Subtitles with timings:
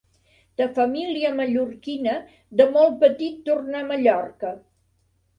[0.59, 2.15] De família mallorquina,
[2.61, 4.55] de molt petit tornà a Mallorca.